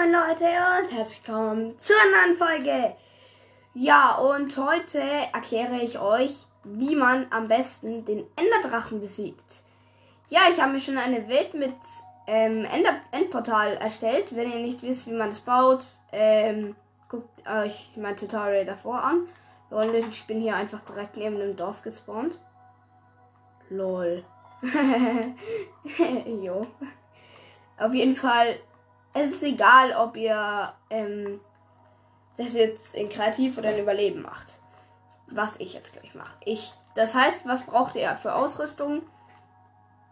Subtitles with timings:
[0.00, 2.94] Moin Leute und herzlich willkommen zu einer neuen Folge.
[3.74, 9.62] Ja, und heute erkläre ich euch, wie man am besten den Enderdrachen besiegt.
[10.30, 11.74] Ja, ich habe mir schon eine Welt mit
[12.26, 14.34] ähm, Ender Endportal erstellt.
[14.34, 16.76] Wenn ihr nicht wisst, wie man es baut, ähm,
[17.10, 19.26] guckt euch mein Tutorial davor an.
[19.68, 22.40] Lol, ich bin hier einfach direkt neben dem Dorf gespawnt.
[23.68, 24.24] Lol.
[26.42, 26.66] jo.
[27.76, 28.60] Auf jeden Fall
[29.14, 31.40] es ist egal, ob ihr ähm,
[32.36, 34.58] das jetzt in Kreativ oder in Überleben macht.
[35.26, 36.36] Was ich jetzt gleich mache.
[36.44, 39.02] Ich, das heißt, was braucht ihr für Ausrüstung?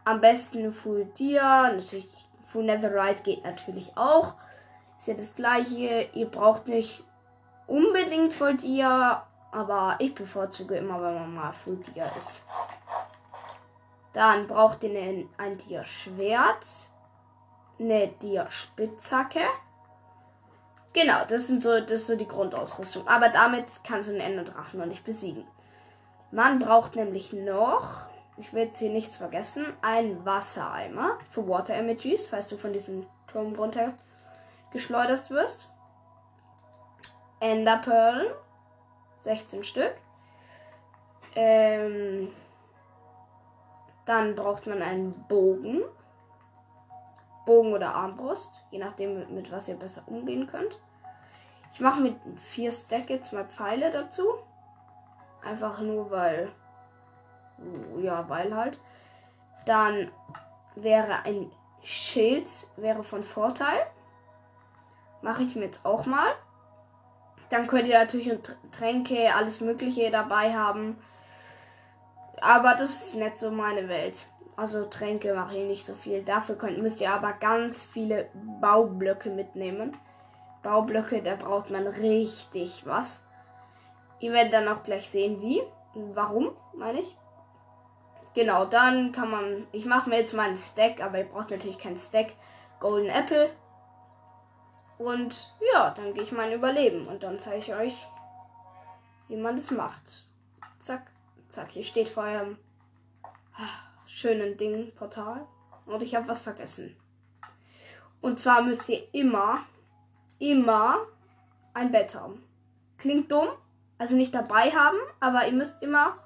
[0.04, 2.08] Am besten Full Dia, natürlich
[2.44, 4.34] Full Netherite geht natürlich auch.
[4.96, 6.08] Ist ja das gleiche.
[6.14, 7.04] Ihr braucht nicht
[7.66, 12.42] unbedingt Full Dia, aber ich bevorzuge immer, wenn man mal Full Dia ist.
[14.12, 16.66] Dann braucht ihr ein, ein Dia Schwert
[17.78, 19.40] eine Dia-Spitzhacke.
[20.92, 23.06] Genau, das sind so, das ist so die Grundausrüstung.
[23.06, 25.46] Aber damit kannst du den Enderdrachen noch nicht besiegen.
[26.30, 28.06] Man braucht nämlich noch,
[28.36, 33.06] ich will jetzt hier nichts vergessen, einen Wassereimer für Water Images, falls du von diesem
[33.26, 33.94] Turm runter
[34.72, 35.70] geschleudert wirst.
[37.40, 38.26] Enderperlen,
[39.18, 39.94] 16 Stück.
[41.34, 42.32] Ähm,
[44.04, 45.82] dann braucht man einen Bogen.
[47.48, 50.78] Bogen oder Armbrust, je nachdem mit, was ihr besser umgehen könnt.
[51.72, 54.22] Ich mache mit vier Stack jetzt mal Pfeile dazu.
[55.42, 56.52] Einfach nur weil.
[58.02, 58.78] Ja, weil halt.
[59.64, 60.10] Dann
[60.74, 61.50] wäre ein
[61.82, 63.86] Schild wäre von Vorteil.
[65.22, 66.34] Mache ich mir jetzt auch mal.
[67.48, 68.30] Dann könnt ihr natürlich
[68.72, 70.98] Tränke, alles Mögliche dabei haben.
[72.42, 74.26] Aber das ist nicht so meine Welt.
[74.58, 76.24] Also Tränke mache ich nicht so viel.
[76.24, 78.28] Dafür könnt, müsst ihr aber ganz viele
[78.60, 79.96] Baublöcke mitnehmen.
[80.64, 83.24] Baublöcke, da braucht man richtig was.
[84.18, 85.62] Ihr werdet dann auch gleich sehen, wie.
[85.94, 87.16] Warum, meine ich.
[88.34, 89.68] Genau, dann kann man.
[89.70, 92.32] Ich mache mir jetzt mal einen Stack, aber ihr braucht natürlich keinen Stack.
[92.80, 93.50] Golden Apple.
[94.98, 97.06] Und ja, dann gehe ich mal Überleben.
[97.06, 98.08] Und dann zeige ich euch,
[99.28, 100.26] wie man das macht.
[100.80, 101.12] Zack,
[101.48, 101.68] zack.
[101.70, 102.58] Hier steht vor eurem
[104.18, 105.46] schönen Ding, Portal.
[105.86, 106.96] Und ich habe was vergessen.
[108.20, 109.58] Und zwar müsst ihr immer,
[110.40, 111.06] immer
[111.72, 112.42] ein Bett haben.
[112.98, 113.48] Klingt dumm,
[113.96, 116.18] also nicht dabei haben, aber ihr müsst immer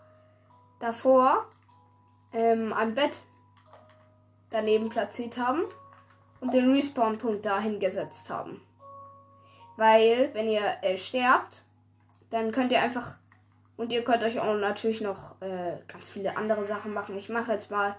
[0.81, 1.47] davor
[2.32, 3.25] ähm, ein Bett
[4.48, 5.62] daneben platziert haben
[6.41, 8.62] und den Respawn-Punkt dahin gesetzt haben.
[9.76, 11.64] Weil, wenn ihr äh, sterbt,
[12.31, 13.16] dann könnt ihr einfach
[13.82, 17.19] und ihr könnt euch auch natürlich noch äh, ganz viele andere Sachen machen.
[17.19, 17.97] Ich mache jetzt mal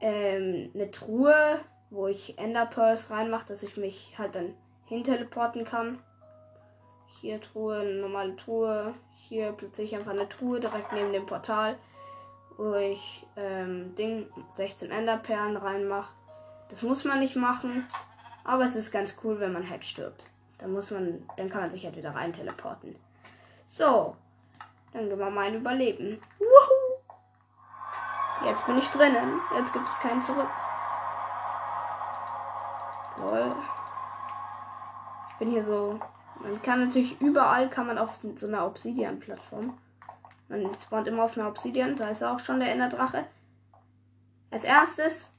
[0.00, 1.58] ähm, eine Truhe,
[1.90, 4.54] wo ich Ender Pearls reinmache, dass ich mich halt dann
[4.84, 5.98] hin teleporten kann.
[7.20, 8.94] Hier Truhe, eine normale Truhe.
[9.28, 11.76] Hier platziere ich einfach eine Truhe direkt neben dem Portal,
[12.56, 16.12] wo ich ähm, Ding 16 Enderperlen reinmache.
[16.68, 17.88] Das muss man nicht machen,
[18.44, 20.28] aber es ist ganz cool, wenn man halt stirbt.
[20.58, 22.94] Dann muss man, dann kann man sich halt wieder rein teleporten.
[23.64, 24.14] So,
[24.96, 26.20] dann gehen wir mal ein Überleben.
[26.38, 26.96] Woohoo!
[28.46, 29.40] Jetzt bin ich drinnen.
[29.56, 30.48] Jetzt gibt es keinen zurück.
[33.18, 33.54] Lol.
[35.30, 36.00] Ich bin hier so.
[36.40, 39.76] Man kann natürlich überall kann man auf so einer Obsidian-Plattform.
[40.48, 41.96] Man spawnt immer auf einer Obsidian.
[41.96, 43.24] Da ist auch schon der Enderdrache.
[44.50, 45.32] Als erstes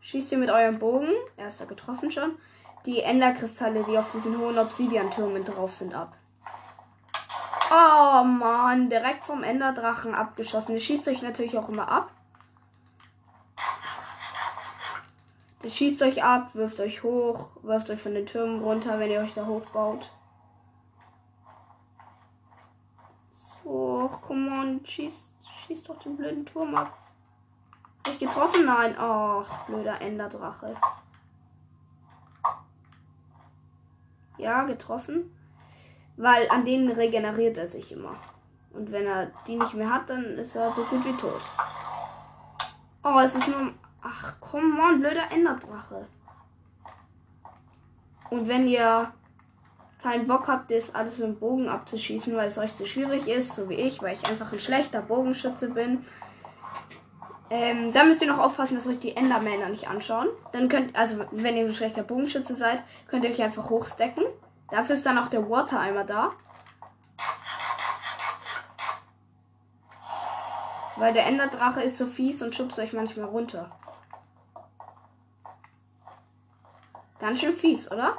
[0.00, 2.38] schießt ihr mit eurem Bogen, erster getroffen schon,
[2.86, 6.16] die Enderkristalle, die auf diesen hohen Obsidian-Türmen drauf sind, ab.
[7.70, 10.72] Oh Mann, direkt vom Enderdrachen abgeschossen.
[10.72, 12.10] Der schießt euch natürlich auch immer ab.
[15.62, 19.20] Der schießt euch ab, wirft euch hoch, wirft euch von den Türmen runter, wenn ihr
[19.20, 20.12] euch da hochbaut.
[23.30, 25.32] So, come on, schießt,
[25.66, 26.96] schießt doch den blöden Turm ab.
[28.06, 28.66] Hab ich getroffen?
[28.66, 28.94] Nein.
[28.96, 30.76] Ach, blöder Enderdrache.
[34.38, 35.35] Ja, getroffen.
[36.16, 38.16] Weil an denen regeneriert er sich immer.
[38.72, 41.40] Und wenn er die nicht mehr hat, dann ist er so gut wie tot.
[43.04, 43.72] Oh, es ist nur.
[44.02, 46.06] Ach, komm on, blöder Enderdrache.
[48.30, 49.12] Und wenn ihr
[50.02, 53.54] keinen Bock habt, das alles mit dem Bogen abzuschießen, weil es euch zu schwierig ist,
[53.54, 56.04] so wie ich, weil ich einfach ein schlechter Bogenschütze bin,
[57.48, 60.28] ähm, dann müsst ihr noch aufpassen, dass euch die Endermänner nicht anschauen.
[60.52, 64.24] Dann könnt, also wenn ihr ein schlechter Bogenschütze seid, könnt ihr euch einfach hochstecken.
[64.70, 66.32] Dafür ist dann auch der Water-Eimer da.
[70.96, 73.70] Weil der Enderdrache ist so fies und schubst euch manchmal runter.
[77.18, 78.16] Ganz schön fies, oder?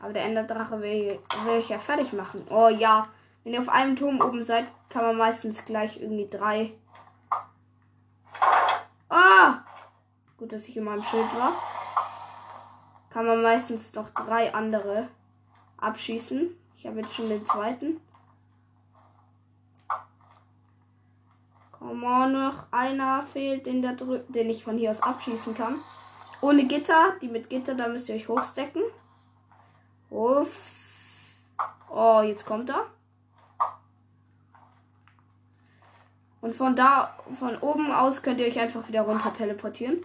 [0.00, 2.46] Aber der Enderdrache will, will ich ja fertig machen.
[2.50, 3.08] Oh ja.
[3.44, 6.72] Wenn ihr auf einem Turm oben seid, kann man meistens gleich irgendwie drei.
[9.08, 9.58] Ah!
[10.36, 11.52] Gut, dass ich in meinem Schild war.
[13.10, 15.08] Kann man meistens noch drei andere
[15.78, 16.50] abschießen.
[16.76, 18.00] Ich habe jetzt schon den zweiten.
[21.72, 25.76] Komm noch einer fehlt, den, der den ich von hier aus abschießen kann.
[26.40, 27.14] Ohne Gitter.
[27.22, 28.82] Die mit Gitter, da müsst ihr euch hochstecken.
[30.10, 30.72] Uff.
[31.88, 32.86] Oh, jetzt kommt er.
[36.40, 40.04] Und von da, von oben aus könnt ihr euch einfach wieder runter teleportieren.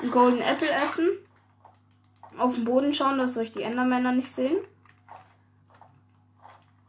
[0.00, 1.08] Einen Golden Apple essen.
[2.38, 4.58] Auf den Boden schauen, dass euch die Endermänner nicht sehen.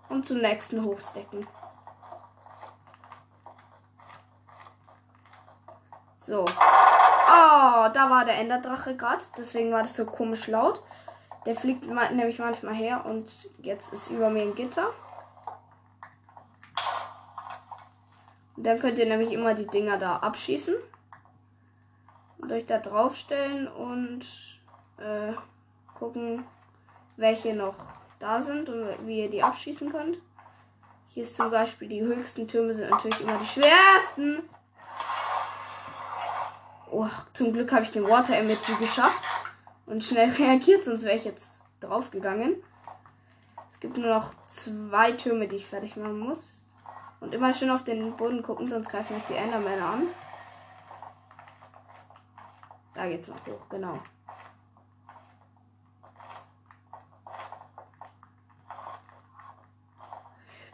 [0.08, 1.48] Und zum nächsten hochstecken.
[6.18, 6.46] So.
[6.46, 9.24] Oh, da war der Enderdrache gerade.
[9.38, 10.84] Deswegen war das so komisch laut.
[11.46, 14.88] Der fliegt nämlich manchmal her und jetzt ist über mir ein Gitter.
[18.56, 20.76] Und dann könnt ihr nämlich immer die Dinger da abschießen.
[22.38, 24.59] Und euch da draufstellen und
[25.00, 25.34] äh,
[25.98, 26.46] gucken,
[27.18, 27.76] welche noch
[28.20, 30.18] da sind und wie ihr die abschießen könnt.
[31.08, 34.44] Hier ist zum Beispiel die höchsten Türme sind natürlich immer die schwersten.
[36.92, 39.24] Oh, zum Glück habe ich den Water Emoji geschafft
[39.86, 42.62] und schnell reagiert, sonst wäre ich jetzt draufgegangen.
[43.70, 46.64] Es gibt nur noch zwei Türme, die ich fertig machen muss.
[47.22, 50.08] Und immer schön auf den Boden gucken, sonst greifen mich die Endermänner an.
[52.94, 54.00] Da geht's noch hoch, genau.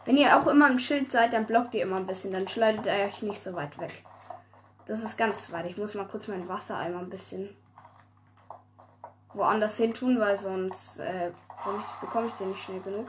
[0.06, 2.86] Wenn ihr auch immer im Schild seid, dann blockt ihr immer ein bisschen, dann schleudert
[2.86, 4.04] er euch nicht so weit weg.
[4.86, 5.66] Das ist ganz weit.
[5.66, 7.54] Ich muss mal kurz meinen Wassereimer ein bisschen
[9.34, 13.06] woanders hin tun, weil sonst äh, bekomme ich, bekomm ich den nicht schnell genug.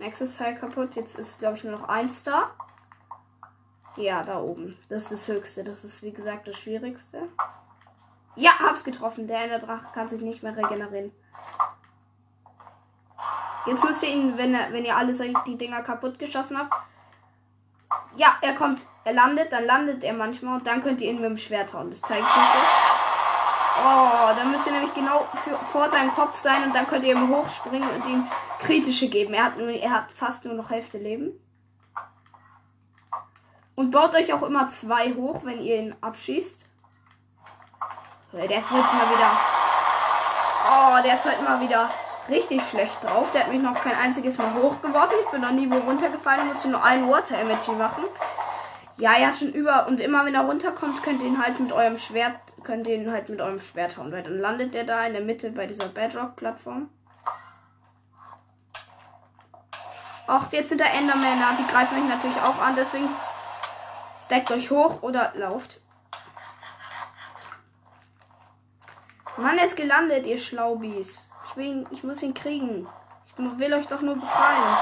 [0.00, 0.96] Nächstes Teil kaputt.
[0.96, 2.50] Jetzt ist, glaube ich, nur noch eins da.
[3.96, 4.76] Ja, da oben.
[4.88, 5.62] Das ist das Höchste.
[5.62, 7.28] Das ist, wie gesagt, das Schwierigste.
[8.34, 9.28] Ja, hab's getroffen.
[9.28, 11.12] Der Enderdrache kann sich nicht mehr regenerieren.
[13.66, 15.12] Jetzt müsst ihr ihn, wenn, er, wenn ihr alle
[15.46, 16.72] die Dinger kaputt geschossen habt,
[18.16, 18.84] ja, er kommt.
[19.04, 21.90] Er landet, dann landet er manchmal und dann könnt ihr ihn mit dem Schwert hauen.
[21.90, 22.94] Das zeige ich euch.
[23.84, 27.14] Oh, dann müsst ihr nämlich genau für, vor seinem Kopf sein und dann könnt ihr
[27.14, 28.26] ihm hochspringen und ihm
[28.60, 29.34] kritische geben.
[29.34, 31.32] Er hat, nur, er hat fast nur noch Hälfte Leben.
[33.74, 36.68] Und baut euch auch immer zwei hoch, wenn ihr ihn abschießt.
[38.32, 39.30] Der ist heute mal wieder.
[40.66, 41.90] Oh, der ist heute mal wieder
[42.28, 43.30] richtig schlecht drauf.
[43.32, 45.16] Der hat mich noch kein einziges Mal hochgeworfen.
[45.24, 48.04] Ich bin noch nie wo runtergefallen, musste nur einen Water Emoji machen.
[48.96, 51.98] Ja, hat schon über und immer wenn er runterkommt, könnt ihr ihn halt mit eurem
[51.98, 55.14] Schwert, könnt ihr ihn halt mit eurem Schwert hauen, weil dann landet der da in
[55.14, 56.88] der Mitte bei dieser Bedrock-Plattform.
[60.28, 63.08] Ach, jetzt sind da Endermänner, die greifen mich natürlich auch an, deswegen
[64.16, 65.80] stackt euch hoch oder lauft.
[69.36, 71.33] Mann, er ist gelandet, ihr Schlaubis.
[71.54, 72.84] Ich, will ihn, ich muss ihn kriegen.
[73.26, 74.76] Ich will euch doch nur befreien.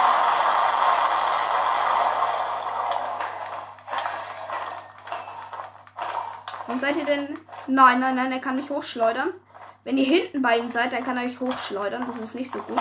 [6.67, 7.39] Warum seid ihr denn?
[7.67, 9.35] Nein, nein, nein, er kann mich hochschleudern.
[9.85, 12.07] Wenn ihr hinten bei ihm seid, dann kann er euch hochschleudern.
[12.07, 12.81] Das ist nicht so gut.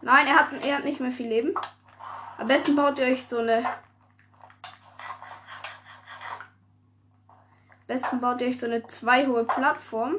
[0.00, 1.56] Nein, er hat, er hat nicht mehr viel Leben.
[2.40, 3.58] Am besten baut ihr euch so eine.
[3.58, 3.74] Am
[7.86, 10.16] besten baut ihr euch so eine zwei hohe Plattform.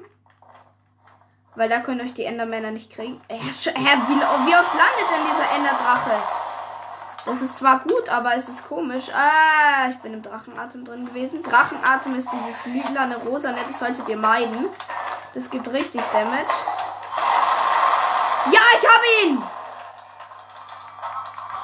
[1.55, 3.19] Weil da können euch die Endermänner nicht kriegen.
[3.27, 6.11] Herr, wie, wie oft landet denn dieser Enderdrache?
[7.25, 9.09] Das ist zwar gut, aber es ist komisch.
[9.13, 11.41] Ah, ich bin im Drachenatem drin gewesen.
[11.41, 14.67] Drachenatem ist dieses lilane rosa, das solltet ihr meiden.
[15.33, 16.53] Das gibt richtig Damage.
[18.51, 19.43] Ja, ich habe ihn!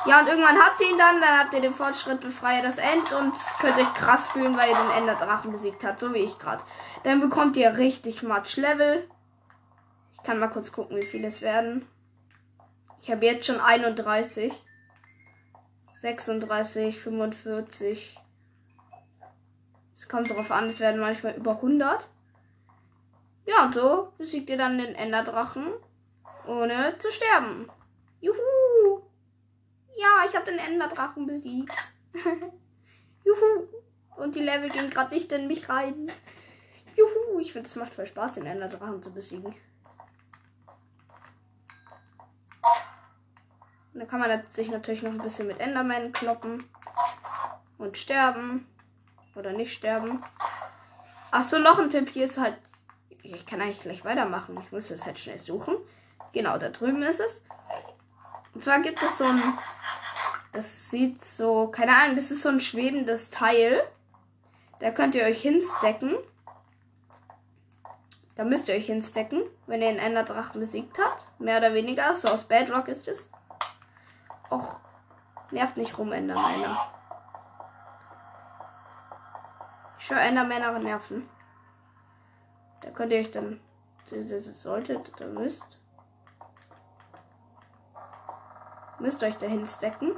[0.07, 3.11] Ja, und irgendwann habt ihr ihn dann, dann habt ihr den Fortschritt, befreie das End
[3.11, 6.63] und könnt euch krass fühlen, weil ihr den Enderdrachen besiegt habt, so wie ich gerade.
[7.03, 9.05] Dann bekommt ihr richtig Match Level.
[10.13, 11.85] Ich kann mal kurz gucken, wie viele es werden.
[13.01, 14.53] Ich habe jetzt schon 31.
[15.99, 18.17] 36, 45.
[19.93, 22.09] Es kommt darauf an, es werden manchmal über 100.
[23.45, 25.67] Ja, und so besiegt ihr dann den Enderdrachen,
[26.45, 27.69] ohne zu sterben.
[28.21, 29.06] Juhu!
[29.97, 31.73] Ja, ich habe den Enderdrachen besiegt.
[33.23, 33.67] Juhu.
[34.15, 36.11] Und die Level gehen gerade nicht in mich rein.
[36.95, 37.39] Juhu.
[37.39, 39.55] Ich finde, es macht voll Spaß, den Enderdrachen zu besiegen.
[43.93, 46.63] Dann kann man sich natürlich noch ein bisschen mit Enderman kloppen.
[47.79, 48.67] Und sterben.
[49.35, 50.23] Oder nicht sterben.
[51.31, 52.57] Achso, noch ein Tipp hier ist halt.
[53.23, 54.59] Ich kann eigentlich gleich weitermachen.
[54.63, 55.75] Ich muss das halt schnell suchen.
[56.33, 57.43] Genau, da drüben ist es.
[58.53, 59.41] Und zwar gibt es so ein.
[60.53, 61.67] Das sieht so.
[61.67, 63.83] Keine Ahnung, das ist so ein schwebendes Teil.
[64.79, 66.15] Da könnt ihr euch hinstecken.
[68.35, 71.27] Da müsst ihr euch hinstecken, wenn ihr den Enderdrachen besiegt habt.
[71.39, 72.13] Mehr oder weniger.
[72.13, 73.29] So aus Bedrock ist es.
[74.51, 74.79] Och,
[75.51, 76.77] nervt nicht rum, Endermänner.
[79.97, 81.27] Ich schwöre, Endermänner nerven.
[82.81, 83.59] Da könnt ihr euch dann,
[84.05, 85.79] solltet oder müsst,
[88.99, 90.11] müsst euch dahin stecken.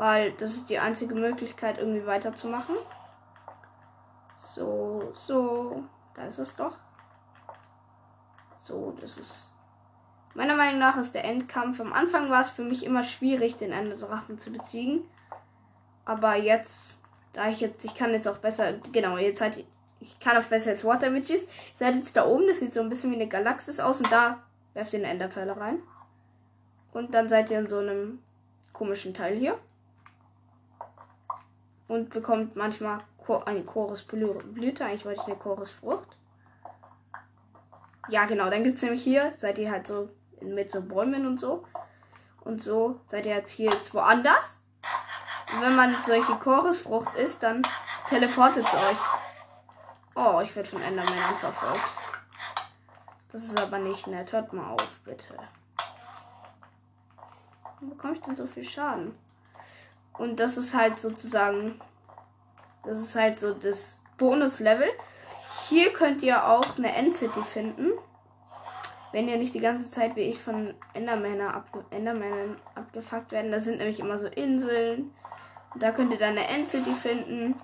[0.00, 2.74] Weil das ist die einzige Möglichkeit, irgendwie weiterzumachen.
[4.34, 5.84] So, so.
[6.14, 6.72] Da ist es doch.
[8.58, 9.52] So, das ist.
[10.32, 11.82] Meiner Meinung nach ist der Endkampf.
[11.82, 15.02] Am Anfang war es für mich immer schwierig, den Enderdrachen zu besiegen.
[16.06, 17.02] Aber jetzt,
[17.34, 19.62] da ich jetzt, ich kann jetzt auch besser, genau, jetzt seid
[20.00, 21.12] ich kann auch besser als Water.
[21.12, 21.40] Ihr
[21.74, 24.42] seid jetzt da oben, das sieht so ein bisschen wie eine Galaxis aus und da
[24.72, 25.82] werft ihr eine Enderperle rein.
[26.94, 28.20] Und dann seid ihr in so einem
[28.72, 29.58] komischen Teil hier.
[31.90, 33.00] Und bekommt manchmal
[33.46, 34.84] eine Chorusblüte.
[34.84, 36.06] Eigentlich wollte ich eine Chorusfrucht.
[38.08, 38.48] Ja, genau.
[38.48, 40.08] Dann gibt es nämlich hier, seid ihr halt so
[40.40, 41.64] mit so Bäumen und so.
[42.42, 44.62] Und so seid ihr jetzt hier jetzt woanders.
[45.52, 47.62] Und wenn man solche Chorusfrucht isst, dann
[48.08, 48.98] teleportet es euch.
[50.14, 51.96] Oh, ich werde von Endermännern verfolgt.
[53.32, 54.32] Das ist aber nicht nett.
[54.32, 55.34] Hört mal auf, bitte.
[57.64, 59.18] Warum bekomme ich denn so viel Schaden?
[60.18, 61.80] Und das ist halt sozusagen
[62.84, 64.88] das ist halt so das Bonus-Level.
[65.68, 67.92] Hier könnt ihr auch eine End-City finden.
[69.12, 73.50] Wenn ihr nicht die ganze Zeit wie ich von Endermännern abge Endermännern abgefuckt werden.
[73.50, 75.12] Da sind nämlich immer so Inseln.
[75.74, 77.60] Da könnt ihr dann eine End-City finden.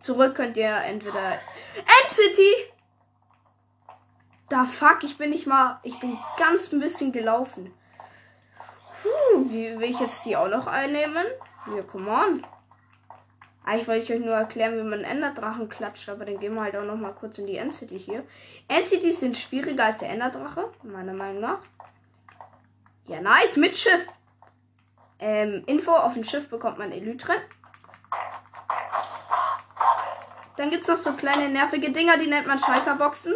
[0.00, 1.32] Zurück könnt ihr entweder
[2.02, 2.54] End-City!
[4.48, 5.78] Da fuck, ich bin nicht mal.
[5.82, 7.72] Ich bin ganz ein bisschen gelaufen.
[9.02, 11.26] Puh, wie will ich jetzt die auch noch einnehmen?
[11.66, 12.46] Ja, come on.
[13.64, 16.76] Eigentlich wollte ich euch nur erklären, wie man Enderdrachen klatscht, aber dann gehen wir halt
[16.76, 18.24] auch noch mal kurz in die End-City hier.
[18.68, 21.58] End-Cities sind schwieriger als der Enderdrache, meiner Meinung nach.
[23.06, 24.06] Ja, nice, mit Schiff.
[25.18, 27.36] Ähm, Info, auf dem Schiff bekommt man Elytren.
[30.56, 33.34] Dann gibt es noch so kleine nervige Dinger, die nennt man Schalkerboxen,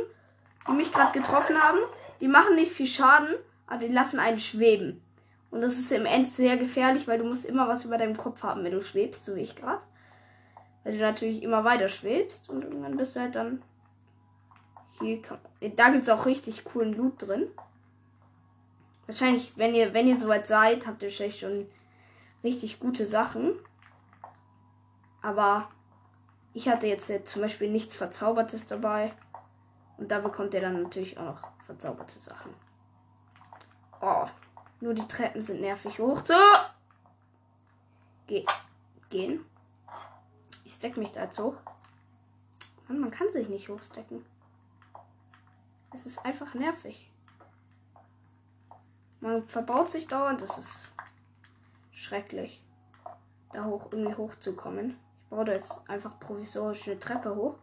[0.69, 1.79] die mich gerade getroffen haben.
[2.21, 3.35] Die machen nicht viel Schaden,
[3.67, 5.03] aber die lassen einen schweben.
[5.55, 8.43] Und das ist im End sehr gefährlich, weil du musst immer was über deinem Kopf
[8.43, 9.87] haben, wenn du schwebst, so wie ich gerade.
[10.83, 13.63] Weil du natürlich immer weiter schwebst und irgendwann bist du halt dann.
[14.99, 15.39] Hier kann,
[15.77, 17.47] da gibt es auch richtig coolen Loot drin.
[19.07, 21.69] Wahrscheinlich, wenn ihr, wenn ihr soweit seid, habt ihr wahrscheinlich schon
[22.43, 23.53] richtig gute Sachen.
[25.23, 25.69] Aber
[26.53, 29.13] ich hatte jetzt, jetzt zum Beispiel nichts Verzaubertes dabei.
[29.99, 32.53] Und da bekommt ihr dann natürlich auch noch verzauberte Sachen.
[34.01, 34.27] Oh,
[34.85, 36.21] nur die Treppen sind nervig hoch.
[36.27, 36.35] So!
[38.27, 38.45] Ge
[39.09, 39.43] gehen.
[40.67, 41.57] Ich stack mich da jetzt hoch.
[42.87, 44.27] Mann, man kann sich nicht hochstecken.
[45.91, 47.11] Es ist einfach nervig.
[49.21, 50.43] Man verbaut sich dauernd.
[50.43, 50.93] Das ist
[51.91, 52.63] schrecklich.
[53.55, 54.99] Da hoch irgendwie hochzukommen.
[55.23, 57.57] Ich baue da jetzt einfach provisorisch eine Treppe hoch.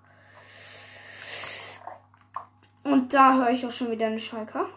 [2.84, 4.68] Und da höre ich auch schon wieder einen Schalker.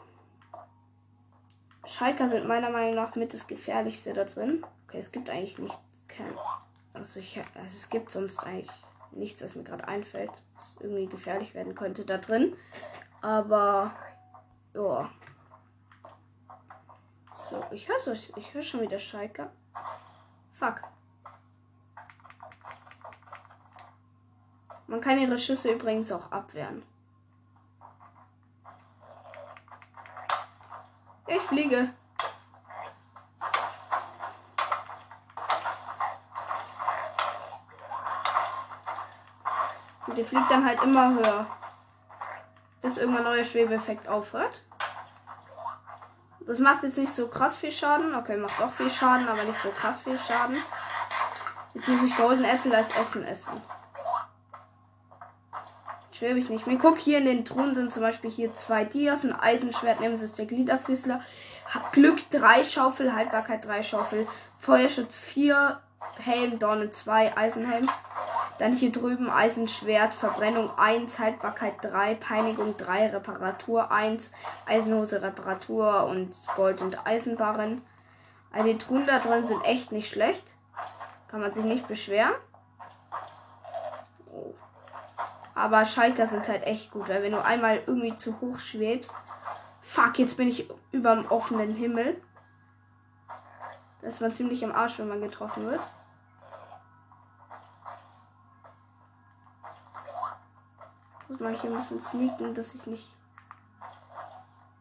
[1.95, 4.65] Schalker sind meiner Meinung nach mit das gefährlichste da drin.
[4.89, 5.79] Okay, es gibt eigentlich nichts.
[6.93, 8.71] Also, ich, also es gibt sonst eigentlich
[9.13, 12.57] nichts, was mir gerade einfällt, was irgendwie gefährlich werden könnte da drin.
[13.21, 13.93] Aber
[14.75, 15.09] ja.
[17.33, 19.51] So, ich höre ich höre schon wieder Schalke.
[20.51, 20.83] Fuck.
[24.89, 26.83] Man kann ihre Schüsse übrigens auch abwehren.
[31.27, 31.89] Ich fliege.
[40.07, 41.47] Und die fliegt dann halt immer höher.
[42.83, 44.63] Bis irgendwann neuer Schwebeeffekt aufhört.
[46.41, 48.15] Das macht jetzt nicht so krass viel Schaden.
[48.15, 50.57] Okay, macht doch viel Schaden, aber nicht so krass viel Schaden.
[51.73, 53.61] Jetzt muss ich Golden Apple als Essen essen.
[56.17, 56.79] Schwebe ich nicht mehr.
[56.79, 60.25] Guck, hier in den Truhen sind zum Beispiel hier zwei Dias, ein Eisenschwert, nehmen Sie
[60.25, 61.21] es der Gliederfüßler.
[61.91, 64.29] Glück 3 Schaufel, Haltbarkeit 3 Schaufel,
[64.61, 65.81] Feuerschutz 4,
[66.23, 67.89] Helm, Dorne 2, Eisenhelm.
[68.59, 74.31] Dann hier drüben Eisenschwert, Verbrennung 1, Haltbarkeit 3, Peinigung 3, Reparatur 1,
[74.67, 77.83] Eisenhose Reparatur und Gold- und Eisenbarren.
[78.53, 80.55] Also die Truhen da drin sind echt nicht schlecht.
[81.27, 82.35] Kann man sich nicht beschweren.
[84.33, 84.55] Oh.
[85.55, 89.15] Aber Schalker sind halt echt gut, weil wenn du einmal irgendwie zu hoch schwebst.
[89.83, 92.21] Fuck, jetzt bin ich über dem offenen Himmel.
[94.01, 95.81] Da ist man ziemlich im Arsch, wenn man getroffen wird.
[101.29, 103.09] Muss man hier ein bisschen sneaken, dass ich nicht.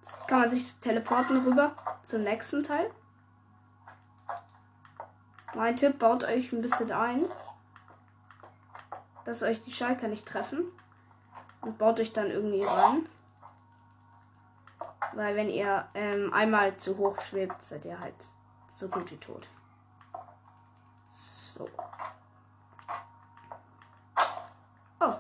[0.02, 2.90] Jetzt kann man sich teleporten rüber zum nächsten Teil.
[5.54, 7.26] Mein Tipp, baut euch ein bisschen ein,
[9.26, 10.66] dass euch die Schalker nicht treffen.
[11.62, 13.08] Und baut euch dann irgendwie rein.
[15.14, 18.16] Weil wenn ihr ähm, einmal zu hoch schwebt, seid ihr halt
[18.72, 19.48] so gut wie tot.
[21.08, 21.70] So.
[25.00, 25.14] Oh.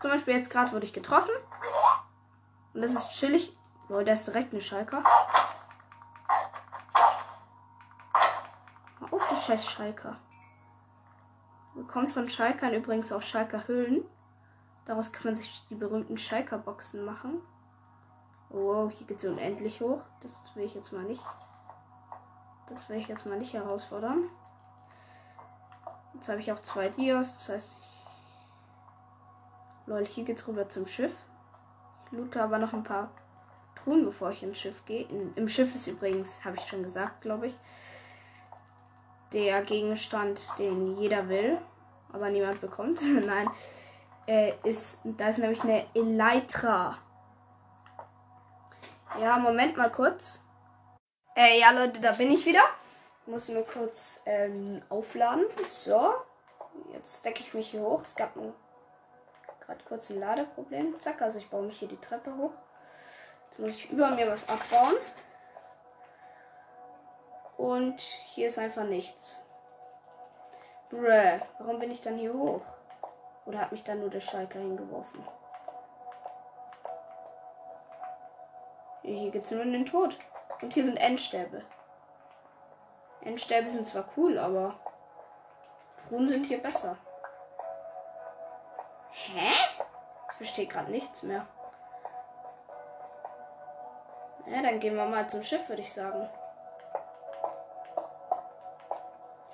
[0.00, 1.34] Zum Beispiel jetzt gerade wurde ich getroffen.
[2.74, 3.56] Und das ist chillig.
[3.88, 5.02] Boah, der ist direkt eine Schalker.
[9.00, 10.16] Mal auf, die scheiß Schalker.
[11.80, 14.04] Bekommt von Schalkern übrigens auch Schalker Hüllen.
[14.84, 17.40] Daraus kann man sich die berühmten Schalker Boxen machen.
[18.50, 20.02] Oh, hier geht es unendlich hoch.
[20.20, 21.24] Das will ich jetzt mal nicht.
[22.68, 24.28] Das will ich jetzt mal nicht herausfordern.
[26.12, 27.32] Jetzt habe ich auch zwei Dias.
[27.32, 27.76] Das heißt,
[29.86, 31.14] Lol, hier geht's rüber zum Schiff.
[32.04, 33.10] Ich loote aber noch ein paar
[33.74, 35.06] Truhen, bevor ich ins Schiff gehe.
[35.34, 37.56] Im Schiff ist übrigens, habe ich schon gesagt, glaube ich,
[39.32, 41.58] der Gegenstand, den jeder will,
[42.12, 43.00] aber niemand bekommt.
[43.26, 43.50] Nein,
[44.26, 46.98] äh, ist, da ist nämlich eine Elytra.
[49.20, 50.40] Ja, Moment mal kurz.
[51.36, 52.62] Äh, ja, Leute, da bin ich wieder.
[53.26, 55.44] Muss nur kurz ähm, aufladen.
[55.66, 56.14] So.
[56.92, 58.02] Jetzt decke ich mich hier hoch.
[58.02, 60.98] Es gab gerade kurz ein Ladeproblem.
[60.98, 62.52] Zack, also ich baue mich hier die Treppe hoch.
[63.50, 64.94] Jetzt muss ich über mir was abbauen.
[67.56, 69.42] Und hier ist einfach nichts.
[70.90, 72.62] Bruh, warum bin ich dann hier hoch?
[73.46, 75.24] Oder hat mich dann nur der Schalker hingeworfen?
[79.02, 80.16] Hier geht's nur in den Tod.
[80.62, 81.62] Und hier sind Endstäbe.
[83.22, 84.74] Endstäbe sind zwar cool, aber
[86.10, 86.96] Runen sind hier besser.
[89.12, 89.52] Hä?
[90.30, 91.46] Ich verstehe gerade nichts mehr.
[94.46, 96.28] Ja, dann gehen wir mal zum Schiff, würde ich sagen.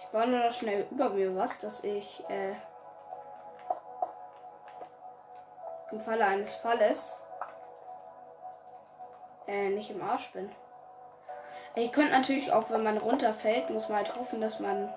[0.06, 2.54] Ich baue nur noch schnell über mir was, dass ich äh,
[5.90, 7.20] im Falle eines Falles
[9.48, 10.48] äh, nicht im Arsch bin.
[11.74, 14.94] Ich könnte natürlich auch, wenn man runterfällt, muss man halt hoffen, dass man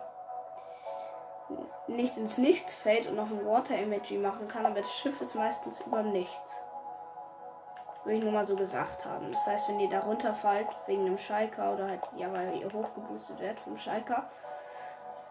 [1.87, 5.33] nicht ins Nichts fällt und noch ein Water Emoji machen kann, aber das Schiff ist
[5.33, 6.63] meistens über nichts.
[8.03, 9.31] Würde ich nur mal so gesagt haben.
[9.31, 13.39] Das heißt, wenn ihr da runterfallt, wegen einem Schalker oder halt, ja, weil ihr hochgeboostet
[13.39, 14.29] werdet vom Schalker,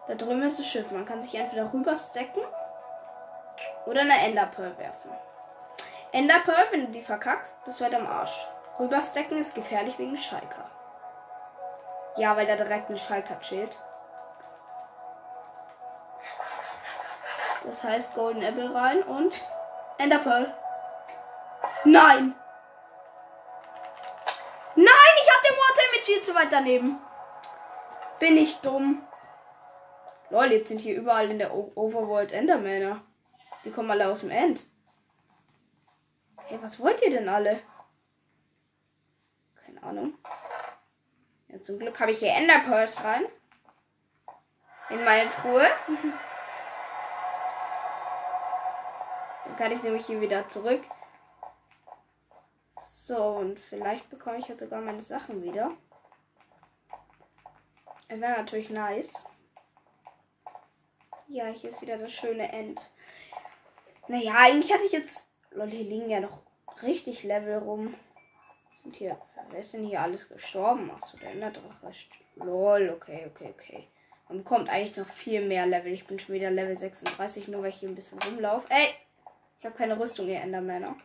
[0.09, 0.91] da drüben ist das Schiff.
[0.91, 2.43] Man kann sich entweder rüber stacken
[3.87, 5.11] oder eine Enderpearl werfen.
[6.13, 8.49] Enderpearl, wenn du die verkackst, bist du halt am Arsch.
[8.79, 10.71] Rüberstecken ist gefährlich wegen Schalker.
[12.17, 13.79] Ja, weil da direkt ein Schalker chillt.
[17.65, 19.35] Das heißt Golden Apple rein und
[19.99, 20.55] Enderpearl.
[21.85, 22.35] Nein!
[24.75, 26.99] Nein, ich hab den Water Image zu weit daneben.
[28.19, 29.08] Bin ich dumm.
[30.31, 33.03] Lol, jetzt sind hier überall in der o Overworld Endermänner.
[33.65, 34.63] Die kommen alle aus dem End.
[36.47, 37.61] Hey, was wollt ihr denn alle?
[39.65, 40.15] Keine Ahnung.
[41.49, 43.25] Ja, zum Glück habe ich hier Enderpearls rein.
[44.91, 45.67] In meine Truhe.
[49.45, 50.83] Dann kann ich nämlich hier wieder zurück.
[52.93, 55.71] So, und vielleicht bekomme ich jetzt sogar meine Sachen wieder.
[58.09, 59.25] Wäre natürlich nice.
[61.31, 62.81] Ja, hier ist wieder das schöne End.
[64.07, 65.31] Naja, eigentlich hatte ich jetzt.
[65.51, 66.41] Lol, hier liegen ja noch
[66.83, 67.95] richtig Level rum.
[68.83, 69.19] Sind hier.
[69.51, 70.91] Wer ist denn hier alles gestorben?
[70.91, 71.93] Achso, der Enderdrache.
[72.37, 73.87] Lol, okay, okay, okay.
[74.29, 75.93] Man bekommt eigentlich noch viel mehr Level.
[75.93, 78.67] Ich bin schon wieder Level 36, nur weil ich hier ein bisschen rumlaufe.
[78.71, 78.89] Ey!
[79.59, 80.97] Ich habe keine Rüstung, ihr Endermänner.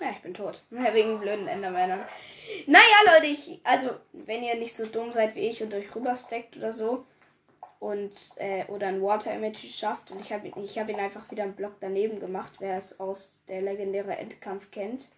[0.00, 0.64] Ja, ich bin tot.
[0.70, 2.04] Wegen blöden Endermännern.
[2.66, 6.56] Naja, Leute, ich, also, wenn ihr nicht so dumm seid wie ich und euch rübersteckt
[6.56, 7.04] oder so
[7.80, 11.42] und, äh, oder ein Water Emoji schafft und ich habe ich hab ihn einfach wieder
[11.42, 15.08] einen Block daneben gemacht, wer es aus der legendäre Endkampf kennt,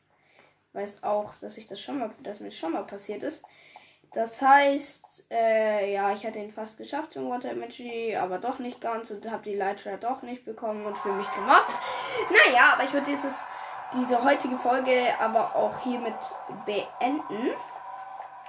[0.72, 3.44] weiß auch, dass ich das schon mal, dass mir schon mal passiert ist.
[4.12, 8.80] Das heißt, äh, ja, ich hatte ihn fast geschafft zum Water Emoji, aber doch nicht
[8.80, 11.72] ganz und habe die Leitra doch nicht bekommen und für mich gemacht.
[12.30, 13.34] Naja, aber ich würde dieses,
[13.94, 16.14] diese heutige Folge aber auch hiermit
[16.64, 17.50] beenden.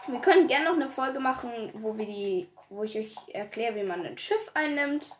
[0.07, 3.83] Wir können gerne noch eine Folge machen, wo wir die, wo ich euch erkläre, wie
[3.83, 5.17] man ein Schiff einnimmt.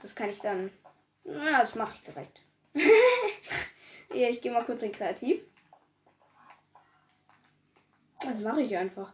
[0.00, 0.70] Das kann ich dann.
[1.24, 2.40] Na, das mache ich direkt.
[4.14, 5.42] ja, ich gehe mal kurz in Kreativ.
[8.20, 9.12] Das mache ich einfach.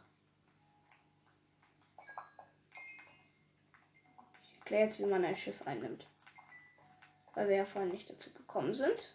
[4.42, 6.07] Ich erkläre jetzt, wie man ein Schiff einnimmt.
[7.35, 9.14] Weil wir ja vorhin nicht dazu gekommen sind.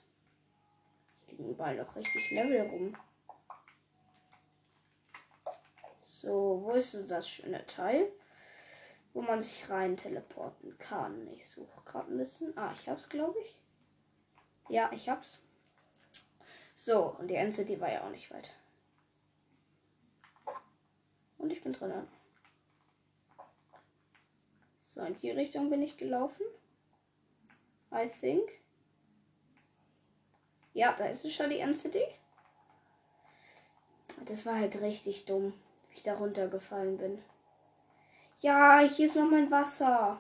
[1.37, 2.97] Liegen überall noch richtig Level rum.
[5.99, 8.11] So, wo ist das schöne Teil?
[9.13, 11.27] Wo man sich rein teleporten kann.
[11.33, 12.57] Ich suche gerade ein bisschen.
[12.57, 13.59] Ah, ich hab's, glaube ich.
[14.69, 15.39] Ja, ich hab's.
[16.75, 18.55] So, und die NCD war ja auch nicht weit.
[21.37, 22.07] Und ich bin drin.
[24.81, 26.45] So, in die Richtung bin ich gelaufen.
[27.91, 28.49] I think.
[30.77, 32.07] Ja, da ist es schon die NCD.
[34.25, 35.51] Das war halt richtig dumm,
[35.89, 37.23] wie ich da runtergefallen bin.
[38.41, 40.19] Ja, hier ist noch mein Wasser.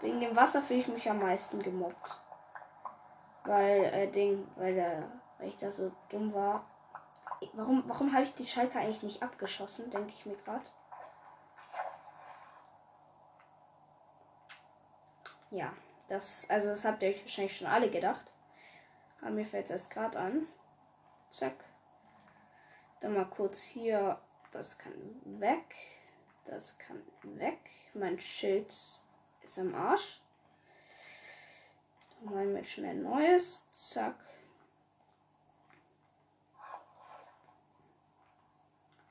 [0.00, 2.20] Wegen dem Wasser fühle ich mich am meisten gemobbt.
[3.44, 5.02] Weil, äh, Ding, weil, äh,
[5.38, 6.68] weil ich da so dumm war.
[7.52, 10.66] Warum, warum habe ich die Schalke eigentlich nicht abgeschossen, denke ich mir gerade.
[15.50, 15.72] Ja,
[16.08, 18.32] das, also das habt ihr euch wahrscheinlich schon alle gedacht.
[19.20, 20.46] Aber mir fällt es erst gerade an.
[21.30, 21.64] Zack.
[23.00, 24.20] Dann mal kurz hier.
[24.52, 25.74] Das kann weg.
[26.44, 27.58] Das kann weg.
[27.94, 28.68] Mein Schild
[29.42, 30.20] ist am Arsch.
[32.20, 33.68] Dann machen wir schnell neues.
[33.72, 34.14] Zack.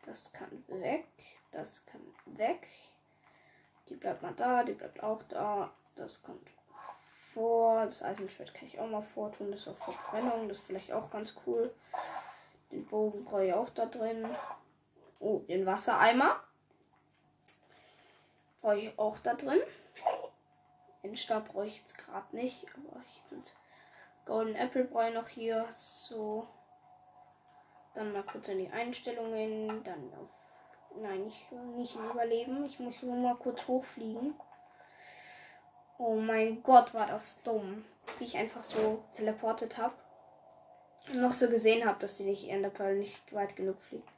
[0.05, 1.07] Das kann weg.
[1.51, 2.67] Das kann weg.
[3.89, 4.63] Die bleibt mal da.
[4.63, 5.73] Die bleibt auch da.
[5.95, 6.54] Das kommt
[7.35, 7.85] vor.
[7.85, 9.51] Das Eisenschwert kann ich auch mal vortun.
[9.51, 10.49] Das ist auf Verbrennung.
[10.49, 11.71] Das ist vielleicht auch ganz cool.
[12.71, 14.25] Den Bogen brauche ich auch da drin.
[15.19, 16.39] Oh, den Wassereimer.
[18.61, 19.61] Brauche ich auch da drin.
[21.03, 22.65] Den Stab brauche ich jetzt gerade nicht.
[22.73, 23.55] Aber hier sind
[24.25, 25.67] Golden Apple brauche ich noch hier.
[25.71, 26.47] So.
[27.93, 29.83] Dann mal kurz in die Einstellungen.
[29.83, 30.29] Dann auf.
[30.97, 32.65] Nein, nicht, nicht überleben.
[32.65, 34.33] Ich muss nur mal kurz hochfliegen.
[35.97, 37.85] Oh mein Gott, war das dumm.
[38.19, 39.93] Wie ich einfach so teleportet habe.
[41.07, 44.09] Und noch so gesehen habe, dass die nicht in der Pearl nicht weit genug fliegt.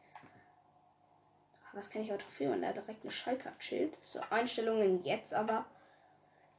[1.74, 2.54] Was kann ich auch dafür?
[2.54, 3.98] Und er direkt eine Schalke Schild.
[4.04, 5.66] So, Einstellungen jetzt aber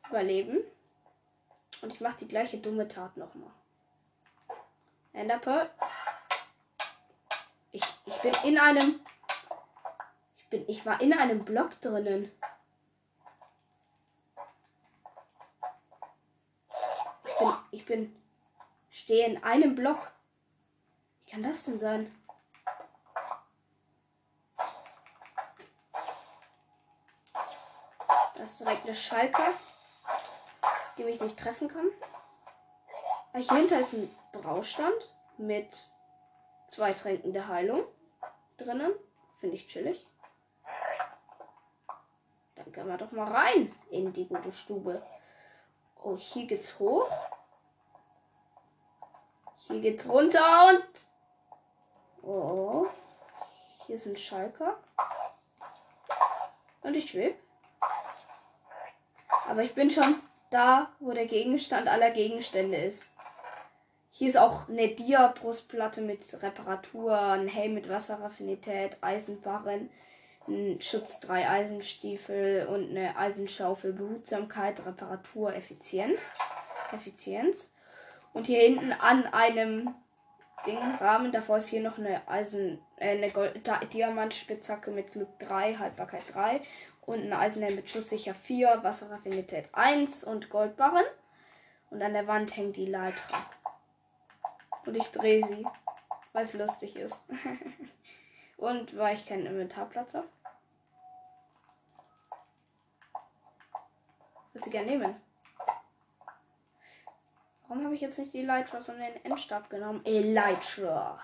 [0.08, 0.58] überleben.
[1.82, 3.50] Und ich mache die gleiche dumme Tat nochmal.
[5.12, 5.68] Enderpearl.
[7.72, 9.00] Ich, ich bin in einem.
[10.36, 10.64] Ich bin.
[10.68, 12.30] Ich war in einem Block drinnen.
[17.78, 18.12] Ich bin.
[18.90, 20.10] Stehe in einem Block.
[21.24, 22.12] Wie kann das denn sein?
[28.34, 29.42] Da ist direkt eine Schalke,
[30.96, 31.86] die mich nicht treffen kann.
[33.32, 35.68] Aber hier hinter ist ein Braustand mit
[36.66, 37.84] zwei Tränken der Heilung
[38.56, 38.92] drinnen.
[39.38, 40.04] Finde ich chillig.
[42.56, 45.00] Dann gehen wir doch mal rein in die gute Stube.
[46.02, 47.08] Oh, hier geht's hoch.
[49.68, 52.28] Hier geht's runter und.
[52.28, 52.86] Oh.
[53.86, 54.76] Hier ist ein Schalker.
[56.82, 57.36] Und ich schwebe.
[59.48, 60.16] Aber ich bin schon
[60.50, 63.10] da, wo der Gegenstand aller Gegenstände ist.
[64.10, 69.90] Hier ist auch eine Dia-Brustplatte mit Reparatur, ein Helm mit Wasserraffinität, Eisenbarren,
[70.48, 76.18] ein Schutz 3 Eisenstiefel und eine Eisenschaufel, Behutsamkeit, Reparatur, Effizient,
[76.92, 77.72] Effizienz.
[78.32, 79.94] Und hier hinten an einem
[80.66, 86.22] Ding Rahmen, davor ist hier noch eine Eisen, äh, eine Diamantspitzhacke mit Glück 3, Haltbarkeit
[86.32, 86.60] 3
[87.02, 91.06] und ein Eisenhelm mit Schusssicher 4, Wasserraffinität 1 und Goldbarren.
[91.90, 93.16] Und an der Wand hängt die Leiter.
[94.84, 95.66] Und ich drehe sie,
[96.32, 97.24] weil es lustig ist.
[98.58, 100.28] und weil ich keinen Inventarplatz habe.
[104.52, 105.27] Würde sie gerne nehmen.
[107.68, 110.00] Warum habe ich jetzt nicht die Elytra, sondern den Endstab genommen?
[110.04, 111.20] Elytra.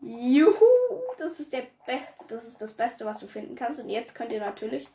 [0.00, 0.54] Juhu,
[1.18, 3.80] das ist der beste, das ist das Beste, was du finden kannst.
[3.80, 4.88] Und jetzt könnt ihr natürlich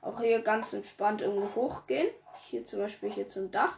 [0.00, 2.08] auch hier ganz entspannt irgendwo hochgehen.
[2.44, 3.76] Hier zum Beispiel hier zum Dach,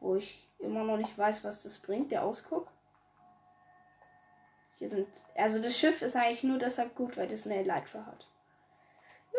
[0.00, 2.68] wo ich immer noch nicht weiß, was das bringt, der Ausguck.
[4.78, 5.08] Hier sind.
[5.34, 8.28] Also das Schiff ist eigentlich nur deshalb gut, weil das eine Elytra hat.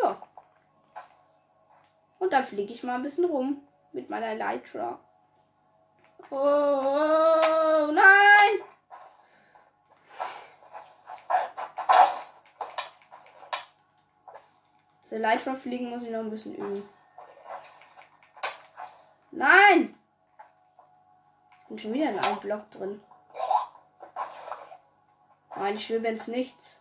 [0.04, 0.22] Ja.
[2.20, 5.00] Und dann fliege ich mal ein bisschen rum mit meiner Elytra.
[6.30, 8.60] Oh nein!
[15.04, 16.88] Das Elytra fliegen muss ich noch ein bisschen üben.
[19.32, 19.96] Nein!
[21.62, 23.02] Ich bin schon wieder in einem Block drin.
[25.56, 26.80] Nein, ich will ins Nichts.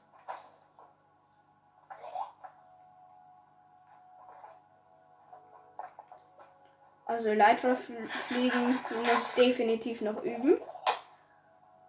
[7.19, 10.61] Also Elytra fliegen muss definitiv noch üben.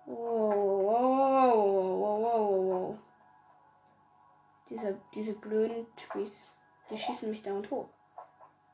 [0.07, 2.97] Wow, wow, wow, wow, wow.
[4.71, 6.51] Diese, diese blöden Trees,
[6.89, 7.89] die schießen mich da und hoch.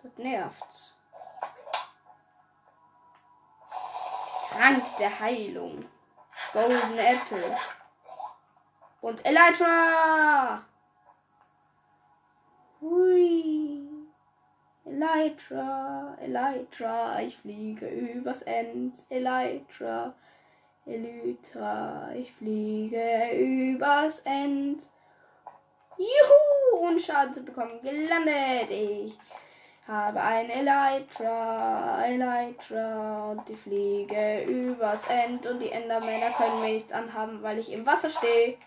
[0.01, 0.95] Das nervt.
[4.51, 5.83] Trank der Heilung.
[6.53, 7.57] Golden Apple.
[9.01, 10.63] Und Elytra!
[12.79, 13.74] Hui.
[14.85, 18.93] Elytra, Elytra, ich fliege übers End.
[19.09, 20.13] Elytra,
[20.85, 24.83] Elytra, ich fliege übers End.
[25.97, 28.69] Juhu, ohne Schaden zu bekommen, gelandet.
[28.69, 29.17] Ich
[29.87, 36.93] habe ein Elytra, Elytra und ich fliege übers End und die Endermänner können mir nichts
[36.93, 38.57] anhaben, weil ich im Wasser stehe.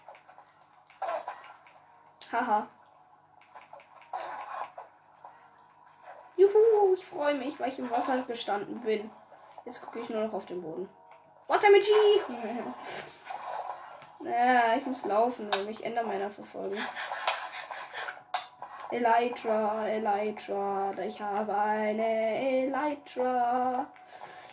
[2.33, 2.67] Haha.
[6.53, 9.11] Juhu, ich freue mich, weil ich im Wasser gestanden bin.
[9.65, 10.89] Jetzt gucke ich nur noch auf den Boden.
[11.47, 11.91] Watermichi!
[14.21, 16.79] naja, ich muss laufen, weil mich Endermänner verfolgen.
[18.91, 23.87] Elytra, Elytra, ich habe eine Elytra.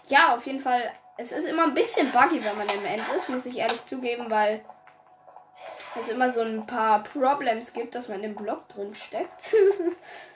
[0.07, 0.91] Ja, auf jeden Fall.
[1.17, 4.29] Es ist immer ein bisschen buggy, wenn man im End ist, muss ich ehrlich zugeben,
[4.29, 4.65] weil
[5.97, 9.55] es immer so ein paar Problems gibt, dass man im Block drin steckt.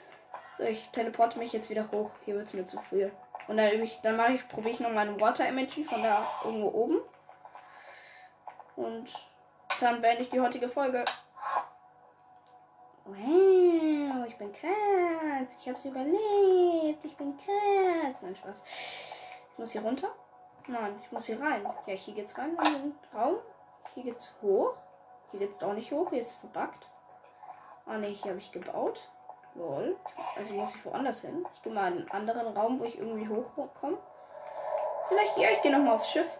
[0.60, 2.10] So, ich teleporte mich jetzt wieder hoch.
[2.24, 3.08] Hier wird es mir zu früh.
[3.48, 6.26] Und dann, ich, dann mache ich, probiere ich noch mal einen Water Emoji von da
[6.44, 7.00] irgendwo oben.
[8.76, 9.08] Und
[9.80, 11.04] dann beende ich die heutige Folge.
[13.06, 15.56] Wow, ich bin krass.
[15.60, 17.04] Ich habe es überlebt.
[17.04, 18.20] Ich bin krass.
[18.20, 18.62] Nein, Spaß.
[19.52, 20.08] Ich muss hier runter.
[20.66, 21.64] Nein, ich muss hier rein.
[21.86, 23.38] Ja, hier geht's rein in den Raum.
[23.94, 24.74] Hier geht's hoch.
[25.30, 26.10] Hier geht's auch nicht hoch.
[26.10, 26.86] Hier ist verbuggt.
[27.86, 29.08] Ah ne, hier habe ich gebaut.
[29.54, 29.96] Lol.
[30.36, 31.46] Also muss ich woanders hin.
[31.54, 33.98] Ich gehe mal in einen anderen Raum, wo ich irgendwie hochkomme.
[35.08, 36.38] Vielleicht, ja, ich gehe nochmal aufs Schiff.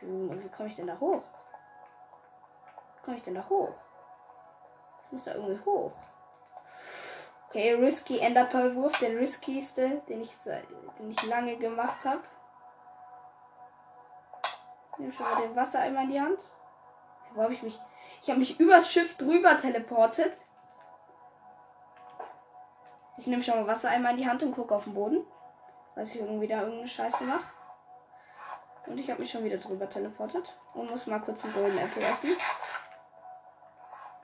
[0.00, 1.22] Wie komme ich denn da hoch?
[2.96, 3.74] Wie komme ich denn da hoch?
[5.06, 5.92] Ich muss da irgendwie hoch.
[7.48, 10.34] Okay, Risky Enderpearl-Wurf, der riskigste, den ich,
[10.98, 12.20] den ich lange gemacht habe.
[14.98, 16.40] Nehme schon mal den Wassereimer in die Hand.
[17.34, 17.80] Wo habe ich mich?
[18.22, 20.36] Ich habe mich übers Schiff drüber teleportet.
[23.16, 25.24] Ich nehme schon mal Wassereimer in die Hand und gucke auf den Boden.
[25.94, 27.44] Weil ich irgendwie da irgendeine Scheiße mache.
[28.86, 30.56] Und ich habe mich schon wieder drüber teleportet.
[30.74, 32.36] Und muss mal kurz einen Golden Apple essen.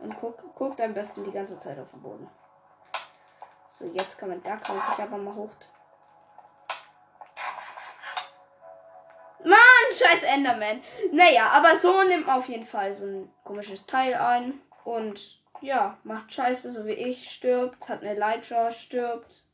[0.00, 2.28] Und guck, guckt am besten die ganze Zeit auf den Boden.
[3.68, 5.50] So, jetzt kann man, da kann man sich aber mal hoch.
[9.44, 9.58] Mann,
[9.90, 10.82] scheiß Enderman.
[11.12, 14.60] Naja, aber so nimmt man auf jeden Fall so ein komisches Teil ein.
[14.84, 19.44] Und ja, macht Scheiße, so wie ich, stirbt, hat eine Elytra, stirbt.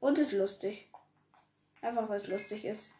[0.00, 0.88] Und ist lustig.
[1.80, 2.92] Einfach weil es lustig ist.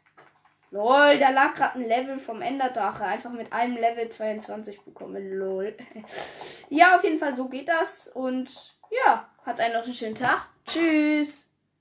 [0.70, 3.04] Lol, da lag gerade ein Level vom Enderdrache.
[3.04, 5.38] Einfach mit einem Level 22 bekommen.
[5.38, 5.76] Lol.
[6.68, 8.08] ja, auf jeden Fall, so geht das.
[8.08, 10.48] Und ja, hat einen noch einen schönen Tag.
[10.66, 11.53] Tschüss.